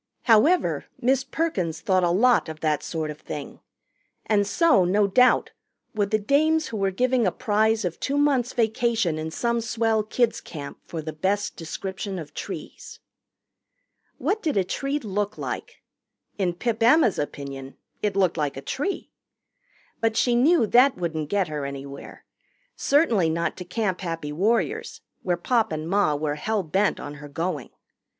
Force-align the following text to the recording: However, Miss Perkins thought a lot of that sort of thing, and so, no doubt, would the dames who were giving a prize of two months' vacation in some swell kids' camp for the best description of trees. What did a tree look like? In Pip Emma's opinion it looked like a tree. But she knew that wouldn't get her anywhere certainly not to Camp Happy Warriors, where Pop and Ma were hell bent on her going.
However, 0.23 0.85
Miss 0.99 1.23
Perkins 1.23 1.79
thought 1.79 2.03
a 2.03 2.09
lot 2.09 2.49
of 2.49 2.61
that 2.61 2.81
sort 2.81 3.11
of 3.11 3.19
thing, 3.21 3.59
and 4.25 4.47
so, 4.47 4.83
no 4.83 5.05
doubt, 5.05 5.51
would 5.93 6.09
the 6.09 6.17
dames 6.17 6.69
who 6.69 6.77
were 6.77 6.89
giving 6.89 7.27
a 7.27 7.31
prize 7.31 7.85
of 7.85 7.99
two 7.99 8.17
months' 8.17 8.51
vacation 8.53 9.19
in 9.19 9.29
some 9.29 9.61
swell 9.61 10.01
kids' 10.01 10.41
camp 10.41 10.79
for 10.87 11.03
the 11.03 11.13
best 11.13 11.55
description 11.55 12.17
of 12.17 12.33
trees. 12.33 12.99
What 14.17 14.41
did 14.41 14.57
a 14.57 14.63
tree 14.63 14.97
look 14.97 15.37
like? 15.37 15.83
In 16.39 16.55
Pip 16.55 16.81
Emma's 16.81 17.19
opinion 17.19 17.77
it 18.01 18.15
looked 18.15 18.37
like 18.37 18.57
a 18.57 18.61
tree. 18.61 19.11
But 19.99 20.17
she 20.17 20.33
knew 20.33 20.65
that 20.65 20.97
wouldn't 20.97 21.29
get 21.29 21.47
her 21.47 21.63
anywhere 21.63 22.25
certainly 22.75 23.29
not 23.29 23.55
to 23.57 23.65
Camp 23.65 24.01
Happy 24.01 24.31
Warriors, 24.31 25.01
where 25.21 25.37
Pop 25.37 25.71
and 25.71 25.87
Ma 25.87 26.15
were 26.15 26.33
hell 26.37 26.63
bent 26.63 26.99
on 26.99 27.13
her 27.21 27.29
going. 27.29 27.69